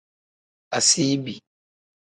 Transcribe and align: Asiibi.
Asiibi. 0.77 1.35